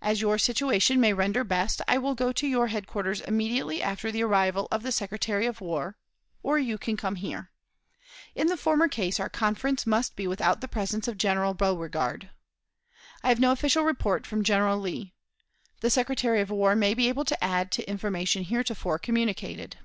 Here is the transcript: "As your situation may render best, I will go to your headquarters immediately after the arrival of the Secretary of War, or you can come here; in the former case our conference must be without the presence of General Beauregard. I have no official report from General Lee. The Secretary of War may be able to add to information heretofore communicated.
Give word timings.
"As 0.00 0.22
your 0.22 0.38
situation 0.38 0.98
may 0.98 1.12
render 1.12 1.44
best, 1.44 1.82
I 1.86 1.98
will 1.98 2.14
go 2.14 2.32
to 2.32 2.46
your 2.46 2.68
headquarters 2.68 3.20
immediately 3.20 3.82
after 3.82 4.10
the 4.10 4.22
arrival 4.22 4.66
of 4.70 4.82
the 4.82 4.90
Secretary 4.90 5.44
of 5.44 5.60
War, 5.60 5.98
or 6.42 6.58
you 6.58 6.78
can 6.78 6.96
come 6.96 7.16
here; 7.16 7.50
in 8.34 8.46
the 8.46 8.56
former 8.56 8.88
case 8.88 9.20
our 9.20 9.28
conference 9.28 9.86
must 9.86 10.16
be 10.16 10.26
without 10.26 10.62
the 10.62 10.68
presence 10.68 11.06
of 11.06 11.18
General 11.18 11.52
Beauregard. 11.52 12.30
I 13.22 13.28
have 13.28 13.40
no 13.40 13.52
official 13.52 13.84
report 13.84 14.26
from 14.26 14.42
General 14.42 14.78
Lee. 14.78 15.12
The 15.82 15.90
Secretary 15.90 16.40
of 16.40 16.48
War 16.48 16.74
may 16.74 16.94
be 16.94 17.10
able 17.10 17.26
to 17.26 17.44
add 17.44 17.70
to 17.72 17.84
information 17.86 18.44
heretofore 18.44 18.98
communicated. 18.98 19.76